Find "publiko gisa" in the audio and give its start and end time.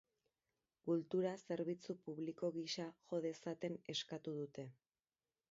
2.07-2.89